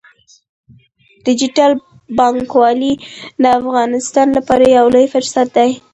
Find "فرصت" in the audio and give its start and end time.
5.13-5.47